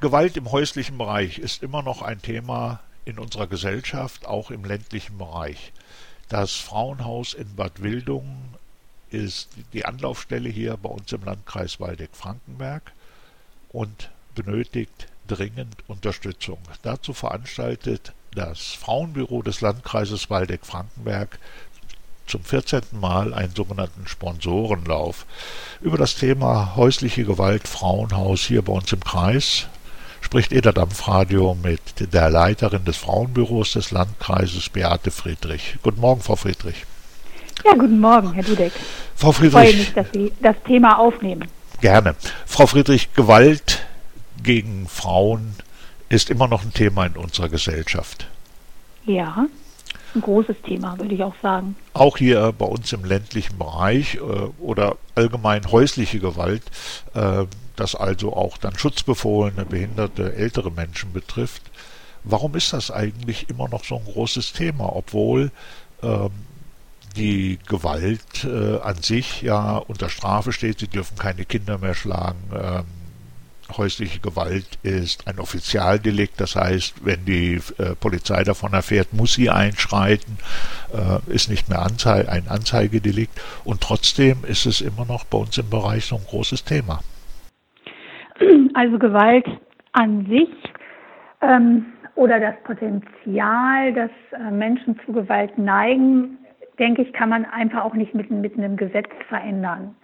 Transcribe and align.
Gewalt 0.00 0.38
im 0.38 0.50
häuslichen 0.50 0.96
Bereich 0.96 1.38
ist 1.38 1.62
immer 1.62 1.82
noch 1.82 2.00
ein 2.00 2.22
Thema 2.22 2.80
in 3.04 3.18
unserer 3.18 3.46
Gesellschaft, 3.46 4.24
auch 4.24 4.50
im 4.50 4.64
ländlichen 4.64 5.18
Bereich. 5.18 5.72
Das 6.30 6.54
Frauenhaus 6.54 7.34
in 7.34 7.54
Bad 7.54 7.82
Wildungen 7.82 8.54
ist 9.10 9.50
die 9.74 9.84
Anlaufstelle 9.84 10.48
hier 10.48 10.78
bei 10.78 10.88
uns 10.88 11.12
im 11.12 11.22
Landkreis 11.22 11.80
Waldeck-Frankenberg 11.80 12.92
und 13.72 14.08
benötigt 14.34 15.08
dringend 15.28 15.76
Unterstützung. 15.86 16.56
Dazu 16.80 17.12
veranstaltet 17.12 18.14
das 18.34 18.68
Frauenbüro 18.68 19.42
des 19.42 19.60
Landkreises 19.60 20.30
Waldeck-Frankenberg 20.30 21.38
zum 22.26 22.42
14. 22.42 22.84
Mal 22.92 23.34
einen 23.34 23.54
sogenannten 23.54 24.06
Sponsorenlauf 24.06 25.26
über 25.82 25.98
das 25.98 26.14
Thema 26.14 26.74
häusliche 26.74 27.24
Gewalt 27.24 27.68
Frauenhaus 27.68 28.40
hier 28.40 28.62
bei 28.62 28.72
uns 28.72 28.90
im 28.92 29.00
Kreis 29.00 29.66
spricht 30.20 30.52
Eder 30.52 30.72
Dampfradio 30.72 31.56
mit 31.62 32.12
der 32.12 32.30
Leiterin 32.30 32.84
des 32.84 32.96
Frauenbüros 32.96 33.72
des 33.72 33.90
Landkreises 33.90 34.68
Beate 34.68 35.10
Friedrich. 35.10 35.76
Guten 35.82 36.00
Morgen, 36.00 36.20
Frau 36.20 36.36
Friedrich. 36.36 36.84
Ja, 37.64 37.74
guten 37.74 38.00
Morgen, 38.00 38.32
Herr 38.32 38.44
Dudek. 38.44 38.72
Frau 39.16 39.32
Friedrich. 39.32 39.70
Ich 39.70 39.70
freue 39.70 39.76
mich, 39.76 39.92
dass 39.94 40.06
Sie 40.12 40.32
das 40.40 40.56
Thema 40.66 40.98
aufnehmen. 40.98 41.48
Gerne. 41.80 42.14
Frau 42.46 42.66
Friedrich, 42.66 43.12
Gewalt 43.14 43.86
gegen 44.42 44.86
Frauen 44.88 45.54
ist 46.08 46.30
immer 46.30 46.48
noch 46.48 46.62
ein 46.62 46.72
Thema 46.72 47.06
in 47.06 47.16
unserer 47.16 47.48
Gesellschaft. 47.48 48.26
Ja, 49.04 49.46
ein 50.14 50.20
großes 50.20 50.56
Thema, 50.62 50.98
würde 50.98 51.14
ich 51.14 51.22
auch 51.22 51.34
sagen. 51.42 51.76
Auch 51.92 52.16
hier 52.16 52.52
bei 52.52 52.66
uns 52.66 52.92
im 52.92 53.04
ländlichen 53.04 53.58
Bereich 53.58 54.16
äh, 54.16 54.18
oder 54.60 54.96
allgemein 55.14 55.70
häusliche 55.70 56.18
Gewalt, 56.18 56.62
äh, 57.14 57.44
das 57.76 57.94
also 57.94 58.34
auch 58.34 58.58
dann 58.58 58.76
schutzbefohlene, 58.76 59.64
behinderte, 59.64 60.34
ältere 60.34 60.70
Menschen 60.70 61.12
betrifft. 61.12 61.62
Warum 62.24 62.54
ist 62.54 62.72
das 62.72 62.90
eigentlich 62.90 63.48
immer 63.48 63.68
noch 63.68 63.84
so 63.84 63.96
ein 63.96 64.04
großes 64.04 64.52
Thema, 64.52 64.94
obwohl 64.94 65.50
ähm, 66.02 66.30
die 67.16 67.58
Gewalt 67.66 68.44
äh, 68.44 68.78
an 68.80 68.96
sich 68.96 69.42
ja 69.42 69.78
unter 69.78 70.08
Strafe 70.08 70.52
steht, 70.52 70.80
sie 70.80 70.88
dürfen 70.88 71.16
keine 71.16 71.44
Kinder 71.44 71.78
mehr 71.78 71.94
schlagen, 71.94 72.38
ähm, 72.54 72.84
häusliche 73.76 74.20
Gewalt 74.20 74.78
ist 74.82 75.26
ein 75.28 75.38
Offizialdelikt, 75.38 76.40
das 76.40 76.56
heißt, 76.56 77.04
wenn 77.04 77.24
die 77.24 77.60
äh, 77.78 77.94
Polizei 78.00 78.42
davon 78.44 78.72
erfährt, 78.72 79.12
muss 79.12 79.34
sie 79.34 79.50
einschreiten, 79.50 80.38
äh, 80.92 81.32
ist 81.32 81.50
nicht 81.50 81.68
mehr 81.68 81.82
Anzei 81.82 82.28
ein 82.28 82.48
Anzeigedelikt 82.48 83.40
und 83.64 83.80
trotzdem 83.80 84.38
ist 84.46 84.66
es 84.66 84.80
immer 84.80 85.04
noch 85.04 85.24
bei 85.24 85.38
uns 85.38 85.58
im 85.58 85.68
Bereich 85.70 86.06
so 86.06 86.16
ein 86.16 86.24
großes 86.24 86.64
Thema. 86.64 87.00
Also 88.74 88.98
Gewalt 88.98 89.46
an 89.92 90.26
sich 90.26 90.48
ähm, 91.42 91.86
oder 92.14 92.40
das 92.40 92.54
Potenzial, 92.64 93.92
dass 93.92 94.10
äh, 94.32 94.50
Menschen 94.50 94.98
zu 95.04 95.12
Gewalt 95.12 95.56
neigen, 95.58 96.38
denke 96.78 97.02
ich, 97.02 97.12
kann 97.12 97.28
man 97.28 97.44
einfach 97.44 97.84
auch 97.84 97.94
nicht 97.94 98.14
mit, 98.14 98.30
mit 98.30 98.56
einem 98.56 98.76
Gesetz 98.76 99.08
verändern. 99.28 99.94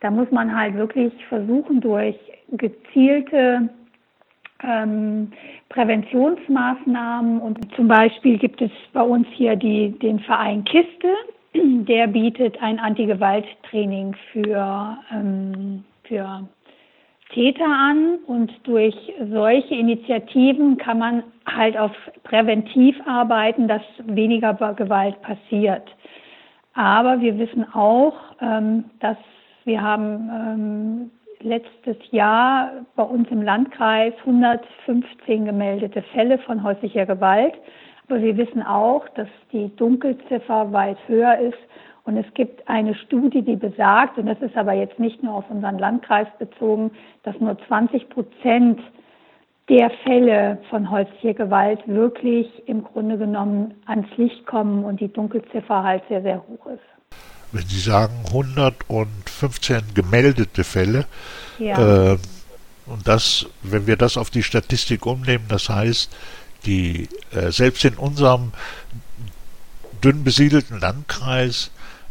Da 0.00 0.10
muss 0.10 0.30
man 0.30 0.54
halt 0.54 0.74
wirklich 0.74 1.12
versuchen, 1.28 1.80
durch 1.80 2.16
gezielte 2.52 3.68
ähm, 4.62 5.32
Präventionsmaßnahmen 5.68 7.40
und 7.40 7.74
zum 7.74 7.88
Beispiel 7.88 8.38
gibt 8.38 8.62
es 8.62 8.70
bei 8.92 9.02
uns 9.02 9.26
hier 9.32 9.56
die, 9.56 9.90
den 9.98 10.20
Verein 10.20 10.64
Kiste, 10.64 11.14
der 11.54 12.06
bietet 12.06 12.60
ein 12.62 12.78
Anti-Gewalt-Training 12.78 14.14
für, 14.32 14.98
ähm, 15.12 15.84
für 16.04 16.48
Täter 17.32 17.66
an 17.66 18.18
und 18.26 18.52
durch 18.64 18.94
solche 19.30 19.74
Initiativen 19.74 20.78
kann 20.78 20.98
man 20.98 21.22
halt 21.46 21.76
auf 21.76 21.92
präventiv 22.24 22.96
arbeiten, 23.06 23.68
dass 23.68 23.82
weniger 24.04 24.54
Gewalt 24.74 25.20
passiert. 25.22 25.82
Aber 26.74 27.20
wir 27.20 27.38
wissen 27.38 27.66
auch, 27.74 28.14
ähm, 28.40 28.84
dass 29.00 29.16
wir 29.68 29.82
haben 29.82 30.30
ähm, 30.32 31.10
letztes 31.40 31.96
Jahr 32.10 32.72
bei 32.96 33.02
uns 33.04 33.30
im 33.30 33.42
Landkreis 33.42 34.14
115 34.20 35.44
gemeldete 35.44 36.02
Fälle 36.14 36.38
von 36.38 36.62
häuslicher 36.64 37.06
Gewalt. 37.06 37.54
Aber 38.08 38.20
wir 38.20 38.36
wissen 38.38 38.62
auch, 38.62 39.06
dass 39.10 39.28
die 39.52 39.70
Dunkelziffer 39.76 40.72
weit 40.72 40.96
höher 41.06 41.38
ist. 41.38 41.58
Und 42.04 42.16
es 42.16 42.26
gibt 42.32 42.66
eine 42.66 42.94
Studie, 42.94 43.42
die 43.42 43.56
besagt, 43.56 44.16
und 44.16 44.26
das 44.26 44.40
ist 44.40 44.56
aber 44.56 44.72
jetzt 44.72 44.98
nicht 44.98 45.22
nur 45.22 45.34
auf 45.34 45.50
unseren 45.50 45.78
Landkreis 45.78 46.28
bezogen, 46.38 46.90
dass 47.22 47.38
nur 47.38 47.58
20 47.68 48.08
Prozent 48.08 48.80
der 49.68 49.90
Fälle 50.02 50.56
von 50.70 50.90
häuslicher 50.90 51.34
Gewalt 51.34 51.86
wirklich 51.86 52.66
im 52.66 52.82
Grunde 52.82 53.18
genommen 53.18 53.74
ans 53.84 54.08
Licht 54.16 54.46
kommen 54.46 54.84
und 54.84 55.00
die 55.00 55.12
Dunkelziffer 55.12 55.82
halt 55.82 56.02
sehr, 56.08 56.22
sehr 56.22 56.42
hoch 56.48 56.64
ist 56.72 56.97
wenn 57.52 57.66
Sie 57.66 57.80
sagen 57.80 58.24
115 58.26 59.94
gemeldete 59.94 60.64
Fälle, 60.64 61.06
ja. 61.58 62.12
äh, 62.12 62.18
und 62.86 63.06
das, 63.06 63.46
wenn 63.62 63.86
wir 63.86 63.96
das 63.96 64.16
auf 64.16 64.30
die 64.30 64.42
Statistik 64.42 65.04
umnehmen, 65.04 65.44
das 65.48 65.68
heißt, 65.68 66.10
die 66.64 67.08
äh, 67.32 67.50
selbst 67.52 67.84
in 67.84 67.94
unserem 67.94 68.52
dünn 70.02 70.24
besiedelten 70.24 70.80
Landkreis 70.80 71.70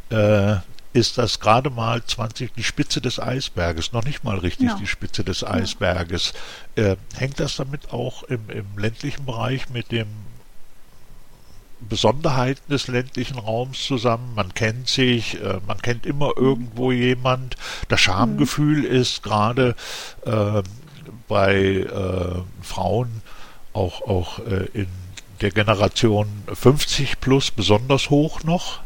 äh, 0.09 0.57
ist 0.93 1.17
das 1.17 1.39
gerade 1.39 1.69
mal 1.69 2.03
20 2.03 2.53
die 2.53 2.63
Spitze 2.63 3.01
des 3.01 3.19
Eisberges, 3.19 3.91
noch 3.91 4.03
nicht 4.03 4.23
mal 4.23 4.37
richtig 4.37 4.69
ja. 4.69 4.77
die 4.79 4.87
Spitze 4.87 5.23
des 5.23 5.43
Eisberges. 5.43 6.33
Äh, 6.75 6.95
hängt 7.15 7.39
das 7.39 7.55
damit 7.55 7.91
auch 7.91 8.23
im, 8.23 8.49
im 8.49 8.65
ländlichen 8.77 9.25
Bereich 9.25 9.69
mit 9.69 9.91
dem 9.91 10.07
Besonderheiten 11.79 12.71
des 12.71 12.87
ländlichen 12.87 13.37
Raums 13.39 13.85
zusammen. 13.85 14.33
Man 14.35 14.53
kennt 14.53 14.87
sich, 14.87 15.41
äh, 15.41 15.59
man 15.67 15.77
kennt 15.79 16.05
immer 16.05 16.31
irgendwo 16.35 16.91
jemand. 16.91 17.55
Das 17.89 17.99
Schamgefühl 17.99 18.79
mhm. 18.79 18.85
ist 18.85 19.23
gerade 19.23 19.75
äh, 20.25 20.63
bei 21.27 21.55
äh, 21.55 22.41
Frauen 22.61 23.21
auch, 23.73 24.01
auch 24.07 24.39
äh, 24.39 24.67
in 24.73 24.87
der 25.41 25.51
Generation 25.51 26.27
50 26.51 27.19
plus 27.19 27.51
besonders 27.51 28.09
hoch 28.09 28.43
noch. 28.43 28.81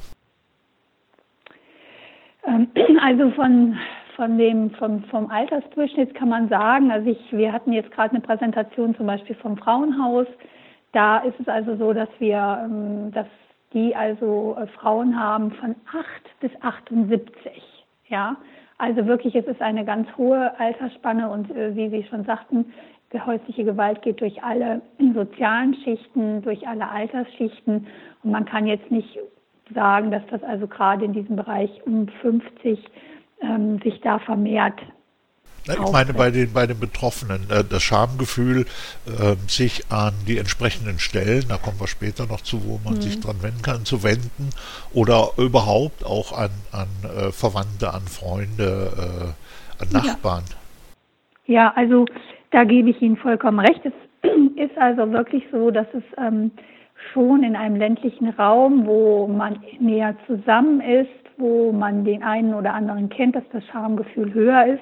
Ähm, 2.45 2.67
also 3.01 3.31
von 3.31 3.77
von 4.21 4.37
dem 4.37 4.69
vom, 4.71 5.03
vom 5.05 5.31
Altersdurchschnitt 5.31 6.13
kann 6.13 6.29
man 6.29 6.47
sagen, 6.47 6.91
also 6.91 7.09
ich, 7.09 7.17
wir 7.31 7.51
hatten 7.51 7.73
jetzt 7.73 7.89
gerade 7.91 8.11
eine 8.11 8.19
Präsentation 8.19 8.95
zum 8.95 9.07
Beispiel 9.07 9.35
vom 9.35 9.57
Frauenhaus, 9.57 10.27
da 10.91 11.19
ist 11.19 11.39
es 11.39 11.47
also 11.47 11.75
so, 11.75 11.93
dass 11.93 12.09
wir, 12.19 12.61
ähm, 12.65 13.11
dass 13.11 13.27
die 13.73 13.95
also 13.95 14.57
äh, 14.59 14.67
Frauen 14.67 15.17
haben 15.19 15.51
von 15.51 15.75
8 15.91 16.39
bis 16.39 16.51
78. 16.61 17.63
Ja, 18.07 18.35
also 18.77 19.05
wirklich, 19.05 19.35
es 19.35 19.45
ist 19.45 19.61
eine 19.61 19.85
ganz 19.85 20.07
hohe 20.17 20.59
Altersspanne 20.59 21.29
und 21.29 21.49
äh, 21.51 21.75
wie 21.75 21.89
Sie 21.89 22.03
schon 22.03 22.25
sagten, 22.25 22.73
häusliche 23.25 23.65
Gewalt 23.65 24.01
geht 24.01 24.21
durch 24.21 24.41
alle 24.41 24.81
sozialen 25.13 25.73
Schichten, 25.75 26.41
durch 26.41 26.65
alle 26.67 26.89
Altersschichten 26.89 27.87
und 28.23 28.31
man 28.31 28.45
kann 28.45 28.67
jetzt 28.67 28.89
nicht 28.89 29.19
sagen, 29.73 30.11
dass 30.11 30.25
das 30.27 30.43
also 30.43 30.67
gerade 30.67 31.05
in 31.05 31.13
diesem 31.13 31.35
Bereich 31.35 31.69
um 31.85 32.07
50 32.07 32.79
ähm, 33.41 33.79
sich 33.79 33.99
da 34.01 34.19
vermehrt 34.19 34.79
ich 35.67 35.91
meine 35.91 36.13
bei 36.13 36.31
den, 36.31 36.53
bei 36.53 36.65
den 36.65 36.79
Betroffenen, 36.79 37.43
äh, 37.49 37.63
das 37.63 37.83
Schamgefühl, 37.83 38.65
äh, 39.05 39.35
sich 39.47 39.91
an 39.91 40.13
die 40.27 40.37
entsprechenden 40.37 40.99
Stellen, 40.99 41.45
da 41.49 41.57
kommen 41.57 41.79
wir 41.79 41.87
später 41.87 42.25
noch 42.25 42.41
zu, 42.41 42.65
wo 42.65 42.79
man 42.83 42.95
mhm. 42.95 43.01
sich 43.01 43.19
dran 43.19 43.41
wenden 43.41 43.61
kann, 43.61 43.85
zu 43.85 44.03
wenden 44.03 44.49
oder 44.93 45.29
überhaupt 45.37 46.03
auch 46.05 46.37
an, 46.37 46.49
an 46.71 46.87
äh, 47.03 47.31
Verwandte, 47.31 47.93
an 47.93 48.01
Freunde, 48.01 48.91
äh, 48.97 49.83
an 49.83 49.89
Nachbarn. 49.91 50.43
Ja. 51.45 51.53
ja. 51.53 51.73
also 51.75 52.05
da 52.51 52.63
gebe 52.63 52.89
ich 52.89 53.01
Ihnen 53.01 53.17
vollkommen 53.17 53.59
recht. 53.59 53.81
Es 53.85 53.93
ist 54.55 54.77
also 54.77 55.11
wirklich 55.11 55.43
so, 55.51 55.69
dass 55.69 55.87
es 55.93 56.03
ähm, 56.17 56.51
schon 57.13 57.43
in 57.43 57.55
einem 57.55 57.75
ländlichen 57.75 58.29
Raum, 58.29 58.85
wo 58.85 59.27
man 59.27 59.59
näher 59.79 60.15
zusammen 60.25 60.81
ist, 60.81 61.09
wo 61.37 61.71
man 61.71 62.03
den 62.03 62.23
einen 62.23 62.53
oder 62.53 62.73
anderen 62.73 63.09
kennt, 63.09 63.35
dass 63.35 63.43
das 63.53 63.63
Schamgefühl 63.67 64.33
höher 64.33 64.65
ist 64.65 64.81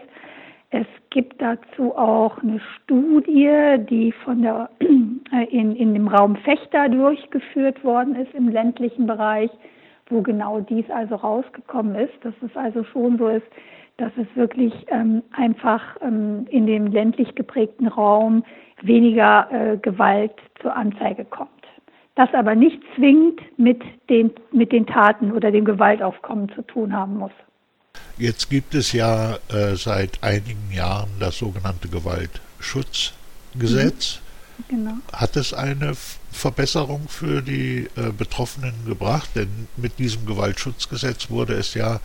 es 0.71 0.85
gibt 1.09 1.41
dazu 1.41 1.95
auch 1.95 2.37
eine 2.43 2.59
Studie, 2.59 3.77
die 3.89 4.11
von 4.11 4.43
der, 4.43 4.69
äh, 4.79 5.45
in, 5.45 5.75
in 5.75 5.93
dem 5.93 6.07
Raum 6.07 6.35
Fechter 6.35 6.89
durchgeführt 6.89 7.83
worden 7.83 8.15
ist 8.15 8.33
im 8.35 8.49
ländlichen 8.49 9.07
Bereich, 9.07 9.49
wo 10.09 10.21
genau 10.21 10.59
dies 10.59 10.89
also 10.89 11.15
rausgekommen 11.15 11.95
ist, 11.95 12.13
dass 12.21 12.33
es 12.43 12.55
also 12.55 12.83
schon 12.83 13.17
so 13.17 13.29
ist, 13.29 13.47
dass 13.97 14.11
es 14.17 14.27
wirklich 14.35 14.73
ähm, 14.89 15.23
einfach 15.31 15.81
ähm, 16.01 16.45
in 16.49 16.67
dem 16.67 16.87
ländlich 16.87 17.33
geprägten 17.35 17.87
Raum 17.87 18.43
weniger 18.81 19.47
äh, 19.51 19.77
Gewalt 19.77 20.35
zur 20.61 20.75
Anzeige 20.75 21.25
kommt. 21.25 21.49
Das 22.15 22.33
aber 22.33 22.53
nicht 22.53 22.81
zwingend 22.95 23.41
mit 23.57 23.81
den, 24.09 24.31
mit 24.51 24.71
den 24.71 24.85
Taten 24.85 25.31
oder 25.31 25.51
dem 25.51 25.65
Gewaltaufkommen 25.65 26.49
zu 26.49 26.61
tun 26.63 26.93
haben 26.93 27.17
muss. 27.17 27.31
Jetzt 28.19 28.49
gibt 28.49 28.75
es 28.75 28.91
ja 28.91 29.39
äh, 29.47 29.77
seit 29.77 30.21
einigen 30.21 30.69
Jahren 30.71 31.09
das 31.19 31.37
sogenannte 31.37 31.87
Gewaltschutzgesetz. 31.87 34.15
Mhm. 34.15 34.19
Genau. 34.67 34.95
Hat 35.13 35.37
es 35.37 35.53
eine 35.53 35.93
Verbesserung 36.33 37.07
für 37.07 37.41
die 37.41 37.87
äh, 37.95 38.11
Betroffenen 38.11 38.73
gebracht? 38.85 39.29
Denn 39.35 39.69
mit 39.77 39.99
diesem 39.99 40.25
Gewaltschutzgesetz 40.25 41.29
wurde 41.29 41.53
es 41.53 41.75
ja 41.75 42.01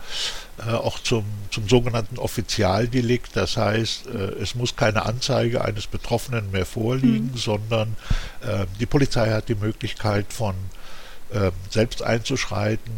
äh, 0.65 0.71
auch 0.71 0.99
zum, 0.99 1.25
zum 1.51 1.67
sogenannten 1.67 2.17
Offizialdelikt. 2.17 3.35
Das 3.35 3.57
heißt, 3.57 4.07
äh, 4.07 4.41
es 4.41 4.55
muss 4.55 4.77
keine 4.77 5.05
Anzeige 5.05 5.65
eines 5.65 5.87
Betroffenen 5.87 6.49
mehr 6.51 6.65
vorliegen, 6.65 7.31
mhm. 7.33 7.37
sondern 7.37 7.97
äh, 8.41 8.65
die 8.79 8.85
Polizei 8.85 9.31
hat 9.31 9.49
die 9.49 9.55
Möglichkeit 9.55 10.31
von 10.31 10.55
ähm, 11.33 11.51
selbst 11.69 12.03
einzuschreiten, 12.03 12.93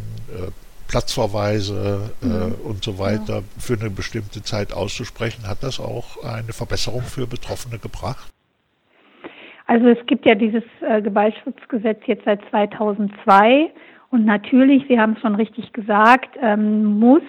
Platzverweise 0.88 2.10
äh, 2.22 2.26
mhm. 2.26 2.54
und 2.64 2.82
so 2.82 2.98
weiter 2.98 3.36
ja. 3.36 3.42
für 3.58 3.74
eine 3.74 3.90
bestimmte 3.90 4.42
Zeit 4.42 4.72
auszusprechen. 4.72 5.46
Hat 5.46 5.62
das 5.62 5.78
auch 5.78 6.24
eine 6.24 6.52
Verbesserung 6.52 7.02
für 7.02 7.26
Betroffene 7.26 7.78
gebracht? 7.78 8.32
Also 9.66 9.86
es 9.88 9.98
gibt 10.06 10.24
ja 10.24 10.34
dieses 10.34 10.64
äh, 10.80 11.02
Gewaltschutzgesetz 11.02 12.00
jetzt 12.06 12.24
seit 12.24 12.40
2002 12.50 13.70
und 14.10 14.24
natürlich, 14.24 14.84
Sie 14.88 14.98
haben 14.98 15.12
es 15.12 15.20
schon 15.20 15.34
richtig 15.34 15.72
gesagt, 15.74 16.36
ähm, 16.40 16.98
muss, 16.98 17.22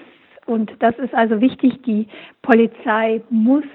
und 0.46 0.72
das 0.80 0.98
ist 0.98 1.14
also 1.14 1.42
wichtig, 1.42 1.82
die 1.86 2.08
Polizei 2.42 3.22
muss, 3.30 3.66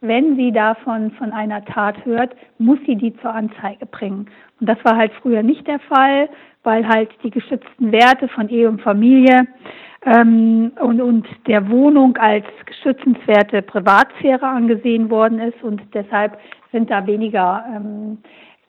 wenn 0.00 0.36
sie 0.36 0.52
davon 0.52 1.10
von 1.12 1.32
einer 1.32 1.64
Tat 1.64 2.04
hört, 2.04 2.34
muss 2.58 2.78
sie 2.86 2.96
die 2.96 3.14
zur 3.18 3.34
Anzeige 3.34 3.86
bringen. 3.86 4.26
Und 4.60 4.68
das 4.68 4.78
war 4.84 4.96
halt 4.96 5.12
früher 5.20 5.42
nicht 5.42 5.66
der 5.66 5.78
Fall, 5.80 6.28
weil 6.62 6.86
halt 6.86 7.10
die 7.22 7.30
geschützten 7.30 7.92
Werte 7.92 8.28
von 8.28 8.48
Ehe 8.48 8.68
und 8.68 8.80
Familie 8.80 9.46
ähm, 10.04 10.72
und, 10.80 11.00
und 11.00 11.26
der 11.46 11.68
Wohnung 11.68 12.16
als 12.16 12.44
geschützenswerte 12.66 13.62
Privatsphäre 13.62 14.46
angesehen 14.46 15.10
worden 15.10 15.38
ist 15.38 15.62
und 15.62 15.82
deshalb 15.92 16.38
sind 16.72 16.90
da 16.90 17.06
weniger 17.06 17.64
ähm, 17.74 18.18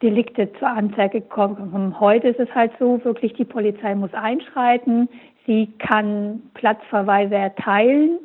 Delikte 0.01 0.51
zur 0.53 0.67
Anzeige 0.67 1.21
gekommen. 1.21 1.95
Heute 1.99 2.29
ist 2.29 2.39
es 2.39 2.53
halt 2.55 2.71
so, 2.79 3.03
wirklich 3.05 3.33
die 3.33 3.45
Polizei 3.45 3.93
muss 3.95 4.13
einschreiten, 4.13 5.07
sie 5.45 5.67
kann 5.79 6.41
Platzverweise 6.55 7.35
erteilen. 7.35 8.19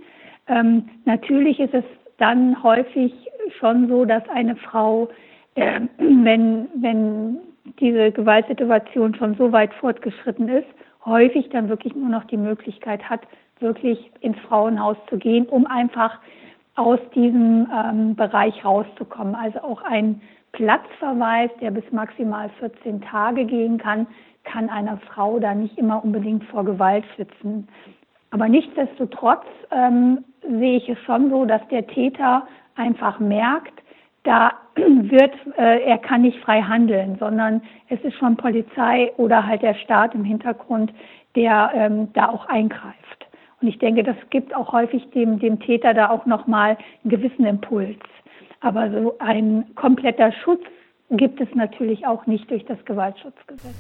Ähm, 0.49 0.89
natürlich 1.05 1.61
ist 1.61 1.75
es 1.75 1.85
dann 2.19 2.63
häufig 2.63 3.13
schon 3.59 3.89
so, 3.89 4.05
dass 4.05 4.29
eine 4.29 4.57
Frau, 4.57 5.09
äh, 5.55 5.81
wenn, 5.99 6.69
wenn 6.75 7.39
diese 7.81 8.13
Gewaltsituation 8.13 9.15
schon 9.15 9.35
so 9.37 9.53
weit 9.53 9.73
fortgeschritten 9.75 10.49
ist, 10.49 10.69
häufig 11.05 11.49
dann 11.51 11.69
wirklich 11.69 11.95
nur 11.95 12.09
noch 12.09 12.25
die 12.25 12.37
Möglichkeit 12.37 13.09
hat, 13.09 13.21
wirklich 13.61 14.11
ins 14.21 14.39
Frauenhaus 14.41 14.97
zu 15.09 15.19
gehen, 15.19 15.47
um 15.47 15.67
einfach 15.67 16.19
aus 16.75 16.99
diesem 17.15 17.69
ähm, 17.73 18.15
Bereich 18.15 18.65
rauszukommen. 18.65 19.35
Also 19.35 19.61
auch 19.61 19.83
ein 19.83 20.21
Platzverweis, 20.53 21.51
der 21.61 21.71
bis 21.71 21.85
maximal 21.91 22.51
14 22.61 23.01
Tage 23.03 23.45
gehen 23.45 23.79
kann, 23.79 24.07
kann 24.45 24.69
einer 24.69 24.99
Frau 24.99 25.39
da 25.39 25.55
nicht 25.55 25.77
immer 25.79 26.05
unbedingt 26.05 26.45
vor 26.45 26.65
Gewalt 26.65 27.05
schützen. 27.17 27.67
Aber 28.31 28.49
nichtsdestotrotz 28.49 29.45
ähm, 29.71 30.25
sehe 30.49 30.79
ich 30.79 30.89
es 30.89 30.99
schon 31.05 31.31
so, 31.31 31.45
dass 31.45 31.67
der 31.69 31.87
Täter 31.87 32.47
einfach 32.75 33.19
merkt, 33.19 33.83
da 34.25 34.53
wird, 34.77 35.35
äh, 35.57 35.83
er 35.83 35.99
kann 35.99 36.23
nicht 36.23 36.39
frei 36.41 36.63
handeln, 36.63 37.17
sondern 37.19 37.63
es 37.89 38.01
ist 38.01 38.17
schon 38.19 38.37
Polizei 38.37 39.13
oder 39.17 39.47
halt 39.47 39.63
der 39.63 39.75
Staat 39.75 40.15
im 40.15 40.25
Hintergrund, 40.25 40.93
der 41.35 41.71
ähm, 41.75 42.13
da 42.13 42.29
auch 42.29 42.47
eingreift. 42.47 43.27
Und 43.61 43.69
ich 43.69 43.79
denke, 43.79 44.03
das 44.03 44.17
gibt 44.31 44.55
auch 44.55 44.73
häufig 44.73 45.09
dem, 45.11 45.39
dem 45.39 45.61
Täter 45.61 45.95
da 45.95 46.11
auch 46.11 46.27
nochmal 46.27 46.77
einen 47.03 47.11
gewissen 47.11 47.47
Impuls. 47.47 47.99
Aber 48.61 48.91
so 48.91 49.17
ein 49.19 49.65
kompletter 49.75 50.33
Schutz 50.33 50.63
gibt 51.11 51.41
es 51.41 51.49
natürlich 51.55 52.07
auch 52.07 52.27
nicht 52.27 52.51
durch 52.51 52.65
das 52.65 52.85
Gewaltschutzgesetz. 52.85 53.75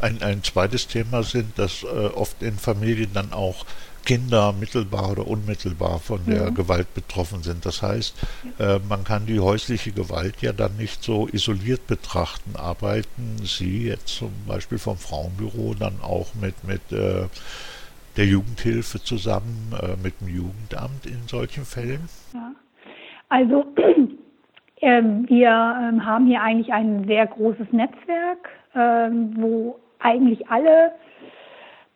Ein, 0.00 0.18
ein 0.22 0.42
zweites 0.42 0.88
Thema 0.88 1.22
sind, 1.22 1.58
dass 1.58 1.84
äh, 1.84 1.86
oft 2.14 2.42
in 2.42 2.54
Familien 2.54 3.10
dann 3.14 3.32
auch 3.32 3.64
Kinder 4.04 4.52
mittelbar 4.52 5.12
oder 5.12 5.26
unmittelbar 5.26 5.98
von 5.98 6.20
der 6.26 6.44
ja. 6.44 6.50
Gewalt 6.50 6.92
betroffen 6.94 7.42
sind. 7.42 7.64
Das 7.64 7.82
heißt, 7.82 8.16
äh, 8.58 8.78
man 8.88 9.04
kann 9.04 9.26
die 9.26 9.40
häusliche 9.40 9.92
Gewalt 9.92 10.42
ja 10.42 10.52
dann 10.52 10.76
nicht 10.76 11.02
so 11.02 11.28
isoliert 11.28 11.86
betrachten. 11.86 12.56
Arbeiten 12.56 13.36
Sie 13.42 13.86
jetzt 13.86 14.08
zum 14.08 14.32
Beispiel 14.46 14.78
vom 14.78 14.96
Frauenbüro 14.96 15.74
dann 15.78 16.00
auch 16.02 16.34
mit, 16.34 16.64
mit 16.64 16.92
äh, 16.92 17.26
der 18.16 18.26
Jugendhilfe 18.26 19.02
zusammen, 19.02 19.72
äh, 19.80 19.96
mit 20.02 20.20
dem 20.20 20.28
Jugendamt 20.28 21.06
in 21.06 21.26
solchen 21.26 21.64
Fällen? 21.64 22.08
Ja. 22.34 22.52
Also 23.28 23.64
ähm, 24.80 25.26
wir 25.28 25.48
ähm, 25.48 26.04
haben 26.04 26.26
hier 26.26 26.42
eigentlich 26.42 26.72
ein 26.72 27.06
sehr 27.06 27.26
großes 27.26 27.72
Netzwerk, 27.72 28.48
ähm, 28.74 29.34
wo 29.36 29.78
eigentlich 30.00 30.48
alle 30.48 30.92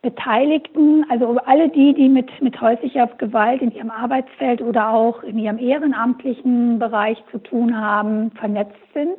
Beteiligten, 0.01 1.05
also 1.09 1.37
alle 1.45 1.69
die, 1.69 1.93
die 1.93 2.07
mit, 2.07 2.29
mit 2.41 2.59
häuslicher 2.61 3.07
Gewalt 3.17 3.61
in 3.61 3.71
ihrem 3.71 3.89
Arbeitsfeld 3.89 4.61
oder 4.61 4.89
auch 4.89 5.23
in 5.23 5.39
ihrem 5.39 5.57
ehrenamtlichen 5.57 6.79
Bereich 6.79 7.17
zu 7.31 7.39
tun 7.39 7.75
haben, 7.75 8.31
vernetzt 8.31 8.77
sind. 8.93 9.17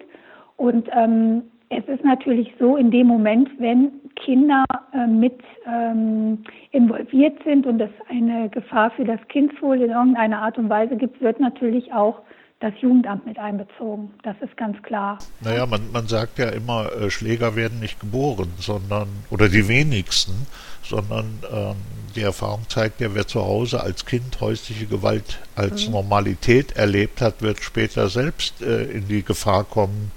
Und 0.57 0.89
ähm, 0.93 1.43
es 1.71 1.85
ist 1.87 2.05
natürlich 2.05 2.55
so, 2.59 2.77
in 2.77 2.91
dem 2.91 3.07
Moment, 3.07 3.51
wenn 3.59 3.93
Kinder 4.17 4.65
äh, 4.93 5.07
mit 5.07 5.41
ähm, 5.67 6.39
involviert 6.71 7.37
sind 7.45 7.67
und 7.67 7.81
es 7.81 7.91
eine 8.09 8.49
Gefahr 8.49 8.91
für 8.93 9.05
das 9.05 9.21
Kindswohl 9.29 9.83
in 9.83 9.91
irgendeiner 9.91 10.41
Art 10.41 10.59
und 10.59 10.71
Weise 10.71 10.97
gibt, 10.97 11.21
wird 11.21 11.41
natürlich 11.41 11.93
auch 11.93 12.23
das 12.61 12.73
Jugendamt 12.81 13.25
mit 13.25 13.39
einbezogen. 13.39 14.11
Das 14.25 14.37
ist 14.41 14.57
ganz 14.57 14.81
klar. 14.83 15.19
Naja, 15.43 15.65
man, 15.67 15.93
man 15.93 16.09
sagt 16.09 16.39
ja 16.39 16.49
immer, 16.49 16.91
äh, 16.93 17.11
Schläger 17.11 17.55
werden 17.55 17.79
nicht 17.79 18.01
geboren, 18.01 18.49
sondern, 18.57 19.09
oder 19.31 19.49
die 19.49 19.69
wenigsten, 19.69 20.47
sondern 20.83 21.39
ähm, 21.53 21.77
die 22.17 22.23
Erfahrung 22.23 22.63
zeigt 22.69 23.01
ja, 23.01 23.15
wer 23.15 23.27
zu 23.27 23.41
Hause 23.41 23.81
als 23.81 24.05
Kind 24.07 24.41
häusliche 24.41 24.87
Gewalt 24.87 25.41
als 25.55 25.87
mhm. 25.87 25.95
Normalität 25.95 26.77
erlebt 26.77 27.21
hat, 27.21 27.43
wird 27.43 27.61
später 27.61 28.09
selbst 28.09 28.61
äh, 28.61 28.85
in 28.85 29.07
die 29.07 29.23
Gefahr 29.23 29.65
kommen, 29.65 30.11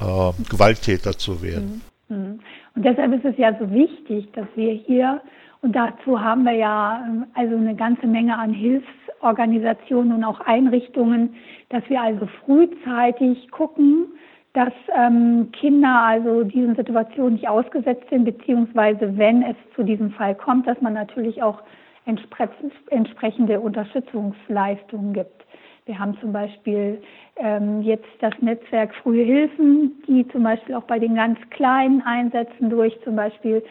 äh, 0.00 0.32
Gewalttäter 0.50 1.12
zu 1.12 1.42
werden. 1.42 1.82
Mhm. 2.08 2.16
mhm. 2.16 2.40
Und 2.74 2.84
deshalb 2.84 3.14
ist 3.14 3.24
es 3.24 3.38
ja 3.38 3.56
so 3.58 3.70
wichtig, 3.70 4.30
dass 4.32 4.46
wir 4.54 4.72
hier, 4.72 5.22
und 5.62 5.74
dazu 5.74 6.20
haben 6.20 6.42
wir 6.42 6.52
ja 6.52 7.02
ähm, 7.08 7.26
also 7.32 7.56
eine 7.56 7.74
ganze 7.74 8.06
Menge 8.06 8.36
an 8.36 8.52
Hilfsorganisationen 8.52 10.12
und 10.12 10.24
auch 10.24 10.40
Einrichtungen, 10.40 11.36
dass 11.68 11.88
wir 11.88 12.00
also 12.00 12.26
frühzeitig 12.44 13.50
gucken, 13.50 14.06
dass 14.52 14.72
ähm, 14.94 15.50
Kinder 15.52 16.00
also 16.02 16.44
diesen 16.44 16.76
Situationen 16.76 17.34
nicht 17.34 17.48
ausgesetzt 17.48 18.08
sind, 18.08 18.24
beziehungsweise 18.24 19.16
wenn 19.18 19.42
es 19.42 19.56
zu 19.74 19.82
diesem 19.82 20.12
Fall 20.12 20.34
kommt, 20.34 20.66
dass 20.66 20.80
man 20.80 20.94
natürlich 20.94 21.42
auch 21.42 21.62
entsprechende 22.06 23.60
Unterstützungsleistungen 23.60 25.12
gibt. 25.12 25.44
Wir 25.86 25.98
haben 25.98 26.18
zum 26.20 26.32
Beispiel 26.32 27.02
ähm, 27.36 27.82
jetzt 27.82 28.08
das 28.20 28.32
Netzwerk 28.40 28.94
Frühe 28.96 29.24
Hilfen, 29.24 30.02
die 30.08 30.26
zum 30.28 30.42
Beispiel 30.42 30.74
auch 30.74 30.84
bei 30.84 30.98
den 30.98 31.14
ganz 31.14 31.38
Kleinen 31.50 32.02
einsetzen 32.02 32.70
durch 32.70 32.98
zum 33.04 33.14
Beispiel 33.14 33.62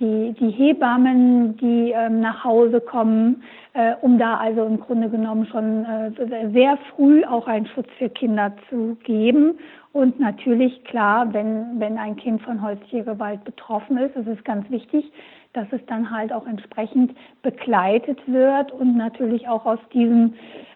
die, 0.00 0.34
die 0.40 0.50
Hebammen, 0.50 1.56
die 1.56 1.92
ähm, 1.92 2.20
nach 2.20 2.42
Hause 2.42 2.80
kommen, 2.80 3.42
äh, 3.74 3.94
um 4.00 4.18
da 4.18 4.36
also 4.36 4.64
im 4.64 4.80
Grunde 4.80 5.08
genommen 5.08 5.46
schon 5.46 5.84
äh, 5.84 6.50
sehr 6.52 6.78
früh 6.94 7.24
auch 7.24 7.46
einen 7.46 7.66
Schutz 7.66 7.88
für 7.98 8.08
Kinder 8.08 8.52
zu 8.68 8.96
geben. 9.04 9.58
Und 9.92 10.18
natürlich, 10.18 10.82
klar, 10.84 11.32
wenn, 11.32 11.78
wenn 11.78 11.98
ein 11.98 12.16
Kind 12.16 12.42
von 12.42 12.60
häuslicher 12.60 13.04
Gewalt 13.04 13.44
betroffen 13.44 13.96
ist, 13.98 14.16
ist 14.16 14.26
es 14.26 14.42
ganz 14.42 14.68
wichtig, 14.68 15.12
dass 15.52 15.68
es 15.70 15.80
dann 15.86 16.10
halt 16.10 16.32
auch 16.32 16.46
entsprechend 16.46 17.12
begleitet 17.42 18.18
wird 18.26 18.72
und 18.72 18.96
natürlich 18.96 19.48
auch 19.48 19.64
aus 19.64 19.78
diesem 19.92 20.34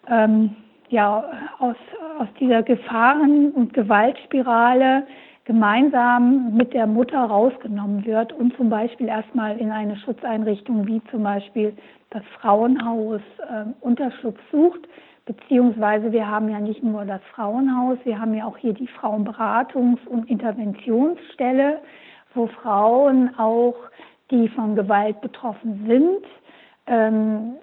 ähm, 0.09 0.55
ja, 0.89 1.23
aus, 1.59 1.75
aus 2.17 2.27
dieser 2.39 2.63
Gefahren- 2.63 3.51
und 3.51 3.73
Gewaltspirale 3.73 5.03
gemeinsam 5.49 6.55
mit 6.55 6.75
der 6.75 6.85
Mutter 6.85 7.17
rausgenommen 7.17 8.05
wird 8.05 8.31
und 8.33 8.55
zum 8.55 8.69
Beispiel 8.69 9.07
erstmal 9.07 9.57
in 9.57 9.71
eine 9.71 9.97
Schutzeinrichtung 9.97 10.85
wie 10.85 11.01
zum 11.09 11.23
Beispiel 11.23 11.75
das 12.11 12.21
Frauenhaus 12.39 13.19
äh, 13.39 13.65
Unterschutz 13.81 14.37
sucht. 14.51 14.81
Beziehungsweise 15.25 16.11
wir 16.11 16.27
haben 16.27 16.49
ja 16.49 16.59
nicht 16.59 16.83
nur 16.83 17.03
das 17.03 17.21
Frauenhaus, 17.33 17.97
wir 18.03 18.19
haben 18.19 18.35
ja 18.35 18.45
auch 18.45 18.57
hier 18.57 18.73
die 18.73 18.87
Frauenberatungs- 18.89 20.05
und 20.05 20.29
Interventionsstelle, 20.29 21.79
wo 22.35 22.45
Frauen 22.45 23.31
auch, 23.39 23.73
die 24.29 24.49
von 24.49 24.75
Gewalt 24.75 25.19
betroffen 25.21 25.83
sind, 25.87 26.27
ähm, 26.85 27.55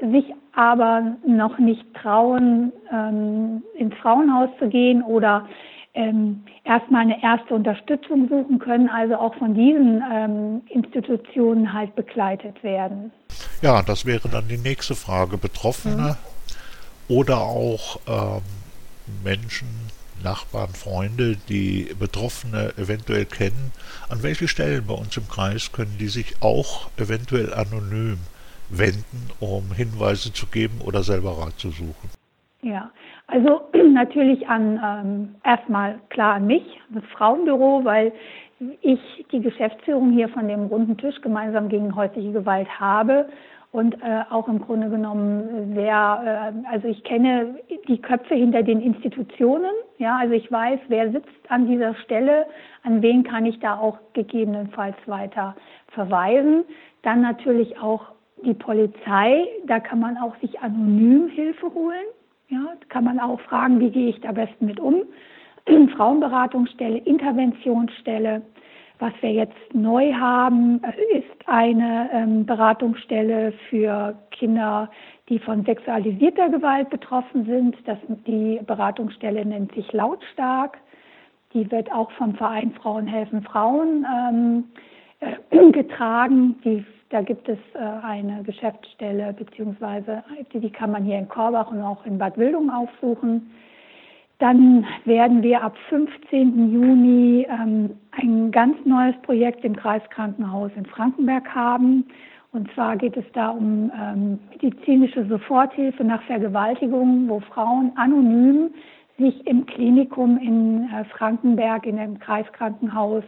sich 0.00 0.34
aber 0.56 1.14
noch 1.24 1.60
nicht 1.60 1.86
trauen, 1.94 2.72
ähm, 2.90 3.62
ins 3.76 3.94
Frauenhaus 3.94 4.50
zu 4.58 4.66
gehen 4.68 5.04
oder 5.04 5.46
ähm, 5.94 6.44
erstmal 6.64 7.02
eine 7.02 7.22
erste 7.22 7.54
Unterstützung 7.54 8.28
suchen 8.28 8.58
können, 8.58 8.88
also 8.88 9.16
auch 9.16 9.34
von 9.34 9.54
diesen 9.54 10.02
ähm, 10.12 10.62
Institutionen 10.68 11.72
halt 11.72 11.94
begleitet 11.96 12.62
werden. 12.62 13.10
Ja, 13.62 13.82
das 13.82 14.06
wäre 14.06 14.28
dann 14.28 14.48
die 14.48 14.58
nächste 14.58 14.94
Frage. 14.94 15.38
Betroffene 15.38 16.16
mhm. 16.16 17.16
oder 17.16 17.40
auch 17.40 17.98
ähm, 18.06 18.42
Menschen, 19.24 19.68
Nachbarn, 20.22 20.70
Freunde, 20.70 21.36
die 21.48 21.94
Betroffene 21.98 22.72
eventuell 22.76 23.24
kennen, 23.24 23.72
an 24.08 24.22
welche 24.22 24.48
Stellen 24.48 24.86
bei 24.86 24.94
uns 24.94 25.16
im 25.16 25.28
Kreis 25.28 25.72
können 25.72 25.96
die 25.98 26.08
sich 26.08 26.36
auch 26.40 26.90
eventuell 26.96 27.54
anonym 27.54 28.18
wenden, 28.68 29.30
um 29.40 29.72
Hinweise 29.72 30.32
zu 30.32 30.46
geben 30.46 30.80
oder 30.80 31.02
selber 31.02 31.38
Rat 31.38 31.58
zu 31.58 31.70
suchen? 31.70 32.17
Ja, 32.62 32.90
also 33.26 33.60
natürlich 33.92 34.48
an 34.48 34.80
ähm, 34.84 35.34
erstmal 35.44 36.00
klar 36.08 36.34
an 36.34 36.46
mich, 36.46 36.64
das 36.90 37.04
Frauenbüro, 37.16 37.84
weil 37.84 38.12
ich 38.80 39.00
die 39.30 39.40
Geschäftsführung 39.40 40.10
hier 40.10 40.28
von 40.28 40.48
dem 40.48 40.66
runden 40.66 40.96
Tisch 40.96 41.20
gemeinsam 41.20 41.68
gegen 41.68 41.94
häusliche 41.94 42.32
Gewalt 42.32 42.68
habe 42.80 43.28
und 43.70 43.94
äh, 44.02 44.22
auch 44.30 44.48
im 44.48 44.60
Grunde 44.60 44.88
genommen 44.88 45.74
sehr, 45.74 46.52
äh, 46.64 46.68
also 46.68 46.88
ich 46.88 47.04
kenne 47.04 47.56
die 47.86 48.00
Köpfe 48.00 48.34
hinter 48.34 48.64
den 48.64 48.80
Institutionen, 48.80 49.70
ja, 49.98 50.16
also 50.16 50.34
ich 50.34 50.50
weiß, 50.50 50.80
wer 50.88 51.12
sitzt 51.12 51.28
an 51.48 51.68
dieser 51.68 51.94
Stelle, 51.96 52.46
an 52.82 53.02
wen 53.02 53.22
kann 53.22 53.46
ich 53.46 53.60
da 53.60 53.78
auch 53.78 53.98
gegebenenfalls 54.14 54.96
weiter 55.06 55.54
verweisen. 55.92 56.64
Dann 57.02 57.20
natürlich 57.20 57.78
auch 57.78 58.06
die 58.44 58.54
Polizei, 58.54 59.46
da 59.66 59.80
kann 59.80 60.00
man 60.00 60.16
auch 60.16 60.34
sich 60.36 60.58
anonym 60.60 61.28
Hilfe 61.28 61.72
holen. 61.74 62.06
Ja, 62.50 62.60
kann 62.88 63.04
man 63.04 63.20
auch 63.20 63.40
fragen, 63.42 63.78
wie 63.78 63.90
gehe 63.90 64.08
ich 64.08 64.20
da 64.20 64.32
besten 64.32 64.66
mit 64.66 64.80
um. 64.80 65.02
Frauenberatungsstelle, 65.96 66.98
Interventionsstelle. 66.98 68.42
Was 69.00 69.12
wir 69.20 69.32
jetzt 69.32 69.74
neu 69.74 70.12
haben, 70.14 70.82
äh, 70.82 71.18
ist 71.18 71.46
eine 71.46 72.08
ähm, 72.12 72.46
Beratungsstelle 72.46 73.52
für 73.68 74.18
Kinder, 74.30 74.90
die 75.28 75.38
von 75.38 75.62
sexualisierter 75.64 76.48
Gewalt 76.48 76.88
betroffen 76.88 77.44
sind. 77.44 77.76
Das, 77.84 77.98
die 78.26 78.60
Beratungsstelle 78.66 79.44
nennt 79.44 79.74
sich 79.74 79.92
Lautstark. 79.92 80.78
Die 81.52 81.70
wird 81.70 81.92
auch 81.92 82.10
vom 82.12 82.34
Verein 82.34 82.72
Frauen 82.72 83.06
helfen 83.06 83.42
Frauen 83.42 84.06
ähm, 84.06 84.64
äh, 84.74 84.97
getragen. 85.72 86.56
Die, 86.64 86.84
da 87.10 87.22
gibt 87.22 87.48
es 87.48 87.58
äh, 87.74 87.78
eine 87.78 88.42
Geschäftsstelle, 88.42 89.32
beziehungsweise 89.32 90.22
die, 90.52 90.60
die 90.60 90.70
kann 90.70 90.90
man 90.90 91.04
hier 91.04 91.18
in 91.18 91.28
Korbach 91.28 91.70
und 91.70 91.80
auch 91.80 92.04
in 92.04 92.18
Bad 92.18 92.36
Wildung 92.36 92.70
aufsuchen. 92.70 93.50
Dann 94.38 94.86
werden 95.04 95.42
wir 95.42 95.62
ab 95.62 95.76
15. 95.88 96.72
Juni 96.72 97.46
ähm, 97.50 97.90
ein 98.12 98.52
ganz 98.52 98.76
neues 98.84 99.16
Projekt 99.22 99.64
im 99.64 99.74
Kreiskrankenhaus 99.74 100.70
in 100.76 100.86
Frankenberg 100.86 101.52
haben. 101.52 102.04
Und 102.52 102.72
zwar 102.72 102.96
geht 102.96 103.16
es 103.16 103.24
da 103.32 103.50
um 103.50 103.90
ähm, 104.00 104.38
medizinische 104.50 105.26
Soforthilfe 105.26 106.04
nach 106.04 106.22
Vergewaltigung, 106.22 107.28
wo 107.28 107.40
Frauen 107.40 107.92
anonym 107.96 108.70
sich 109.18 109.44
im 109.46 109.66
Klinikum 109.66 110.38
in 110.38 110.84
äh, 110.84 111.04
Frankenberg 111.04 111.84
in 111.84 111.96
dem 111.96 112.18
Kreiskrankenhaus 112.20 113.24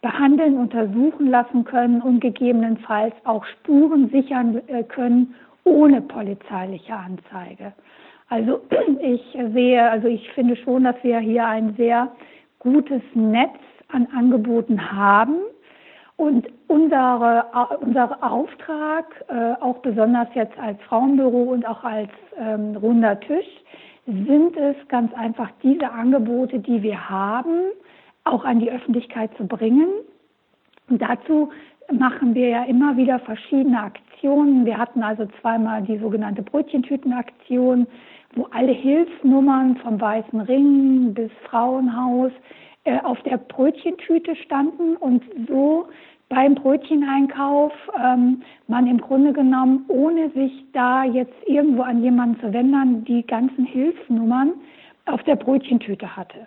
behandeln, 0.00 0.56
untersuchen 0.56 1.28
lassen 1.30 1.64
können 1.64 2.00
und 2.00 2.20
gegebenenfalls 2.20 3.14
auch 3.24 3.44
Spuren 3.44 4.10
sichern 4.10 4.60
äh, 4.68 4.84
können 4.84 5.34
ohne 5.64 6.00
polizeiliche 6.00 6.94
Anzeige. 6.94 7.72
Also 8.28 8.60
ich 9.00 9.22
sehe, 9.52 9.90
also 9.90 10.08
ich 10.08 10.28
finde 10.30 10.56
schon, 10.56 10.84
dass 10.84 10.96
wir 11.02 11.18
hier 11.18 11.46
ein 11.46 11.74
sehr 11.76 12.12
gutes 12.58 13.02
Netz 13.14 13.58
an 13.88 14.06
Angeboten 14.14 14.92
haben. 14.92 15.36
Und 16.16 16.48
unsere, 16.66 17.44
unser 17.80 18.18
Auftrag, 18.24 19.24
äh, 19.28 19.52
auch 19.62 19.78
besonders 19.78 20.26
jetzt 20.34 20.58
als 20.58 20.80
Frauenbüro 20.82 21.44
und 21.44 21.66
auch 21.66 21.84
als 21.84 22.10
ähm, 22.36 22.76
runder 22.76 23.20
Tisch, 23.20 23.46
sind 24.06 24.56
es 24.56 24.76
ganz 24.88 25.12
einfach 25.14 25.48
diese 25.62 25.88
Angebote, 25.90 26.58
die 26.58 26.82
wir 26.82 27.08
haben, 27.08 27.70
auch 28.28 28.44
an 28.44 28.60
die 28.60 28.70
Öffentlichkeit 28.70 29.30
zu 29.36 29.46
bringen. 29.46 29.88
Und 30.88 31.02
dazu 31.02 31.50
machen 31.92 32.34
wir 32.34 32.48
ja 32.48 32.64
immer 32.64 32.96
wieder 32.96 33.18
verschiedene 33.20 33.80
Aktionen. 33.80 34.64
Wir 34.64 34.78
hatten 34.78 35.02
also 35.02 35.26
zweimal 35.40 35.82
die 35.82 35.98
sogenannte 35.98 36.42
Brötchentütenaktion, 36.42 37.86
wo 38.34 38.46
alle 38.50 38.72
Hilfsnummern 38.72 39.76
vom 39.76 40.00
Weißen 40.00 40.40
Ring 40.42 41.14
bis 41.14 41.30
Frauenhaus 41.48 42.32
äh, 42.84 43.00
auf 43.00 43.20
der 43.22 43.38
Brötchentüte 43.38 44.36
standen 44.36 44.96
und 44.96 45.22
so 45.48 45.88
beim 46.28 46.54
Brötcheneinkauf 46.54 47.72
ähm, 47.98 48.42
man 48.66 48.86
im 48.86 49.00
Grunde 49.00 49.32
genommen, 49.32 49.84
ohne 49.88 50.30
sich 50.30 50.52
da 50.72 51.04
jetzt 51.04 51.34
irgendwo 51.46 51.82
an 51.82 52.02
jemanden 52.02 52.38
zu 52.40 52.52
wenden, 52.52 53.04
die 53.04 53.26
ganzen 53.26 53.64
Hilfsnummern 53.64 54.52
auf 55.06 55.22
der 55.22 55.36
Brötchentüte 55.36 56.14
hatte. 56.16 56.46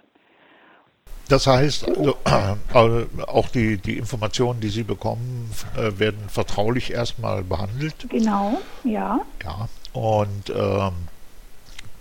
Das 1.32 1.48
heißt, 1.48 1.88
also, 1.88 2.18
äh, 2.26 3.24
auch 3.28 3.48
die, 3.48 3.78
die 3.78 3.98
Informationen, 3.98 4.60
die 4.60 4.68
Sie 4.68 4.84
bekommen, 4.84 5.50
äh, 5.78 5.98
werden 5.98 6.28
vertraulich 6.28 6.92
erstmal 6.92 7.42
behandelt. 7.42 7.96
Genau, 8.10 8.60
ja. 8.84 9.22
Ja, 9.42 9.70
und 9.94 10.50
ähm, 10.50 10.92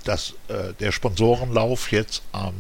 das, 0.04 0.34
äh, 0.48 0.72
der 0.80 0.90
Sponsorenlauf 0.90 1.92
jetzt 1.92 2.24
am 2.32 2.54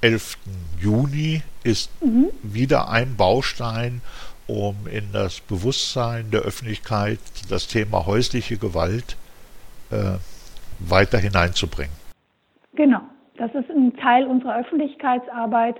11. 0.00 0.38
Juni 0.80 1.42
ist 1.64 1.90
mhm. 2.00 2.28
wieder 2.42 2.88
ein 2.88 3.16
Baustein, 3.16 4.00
um 4.46 4.86
in 4.86 5.10
das 5.12 5.40
Bewusstsein 5.40 6.30
der 6.30 6.42
Öffentlichkeit 6.42 7.18
das 7.48 7.66
Thema 7.66 8.06
häusliche 8.06 8.58
Gewalt 8.58 9.16
äh, 9.90 10.18
weiter 10.78 11.18
hineinzubringen. 11.18 11.94
Genau, 12.74 13.00
das 13.38 13.52
ist 13.54 13.70
ein 13.70 13.96
Teil 13.96 14.26
unserer 14.26 14.60
Öffentlichkeitsarbeit, 14.60 15.76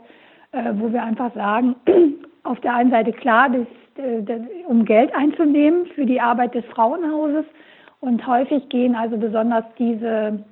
wo 0.75 0.93
wir 0.93 1.03
einfach 1.03 1.35
sagen, 1.35 1.77
auf 2.45 2.61
der 2.61 2.75
einen 2.75 2.91
Seite 2.91 3.13
klar, 3.13 3.49
das, 3.51 3.67
äh, 4.05 4.23
das, 4.23 4.41
um 4.67 4.85
Geld 4.85 5.15
einzunehmen 5.15 5.87
für 5.95 6.07
die 6.07 6.21
Arbeit 6.21 6.55
des 6.55 6.65
Frauenhauses 6.67 7.45
und 8.01 8.27
häufig 8.27 8.69
gehen 8.69 8.95
also 8.95 9.17
besonders 9.17 9.65
diese 9.79 10.45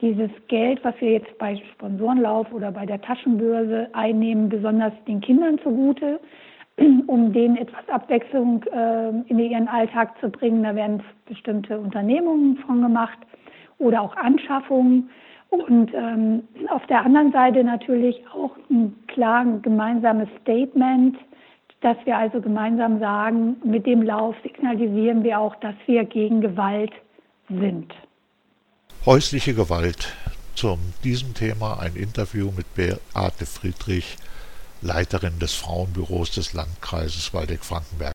dieses 0.00 0.30
Geld, 0.46 0.82
was 0.84 0.94
wir 1.00 1.12
jetzt 1.12 1.36
bei 1.38 1.56
Sponsorenlauf 1.72 2.52
oder 2.52 2.70
bei 2.70 2.86
der 2.86 3.00
Taschenbörse 3.00 3.88
einnehmen, 3.92 4.48
besonders 4.48 4.92
den 5.06 5.20
Kindern 5.20 5.58
zugute, 5.58 6.20
um 7.06 7.32
denen 7.32 7.56
etwas 7.56 7.88
Abwechslung 7.88 8.62
äh, 8.64 9.08
in 9.26 9.38
ihren 9.38 9.66
Alltag 9.66 10.18
zu 10.20 10.30
bringen. 10.30 10.62
Da 10.62 10.74
werden 10.74 11.02
bestimmte 11.26 11.78
Unternehmungen 11.78 12.58
von 12.58 12.80
gemacht 12.80 13.18
oder 13.78 14.02
auch 14.02 14.16
Anschaffungen. 14.16 15.10
Und 15.50 15.92
ähm, 15.94 16.42
auf 16.68 16.84
der 16.86 17.04
anderen 17.04 17.32
Seite 17.32 17.64
natürlich 17.64 18.22
auch 18.34 18.50
ein 18.70 18.94
klar 19.06 19.44
gemeinsames 19.62 20.28
Statement, 20.42 21.16
dass 21.80 21.96
wir 22.04 22.16
also 22.16 22.40
gemeinsam 22.40 22.98
sagen, 22.98 23.56
mit 23.64 23.86
dem 23.86 24.02
Lauf 24.02 24.36
signalisieren 24.42 25.22
wir 25.22 25.38
auch, 25.38 25.54
dass 25.56 25.74
wir 25.86 26.04
gegen 26.04 26.40
Gewalt 26.40 26.92
sind. 27.48 27.92
Häusliche 29.06 29.54
Gewalt. 29.54 30.14
Zu 30.54 30.76
diesem 31.04 31.34
Thema 31.34 31.78
ein 31.78 31.94
Interview 31.94 32.50
mit 32.56 32.66
Beate 32.74 33.46
Friedrich, 33.46 34.16
Leiterin 34.82 35.38
des 35.38 35.54
Frauenbüros 35.54 36.32
des 36.32 36.52
Landkreises 36.52 37.32
Waldeck-Frankenberg. 37.32 38.06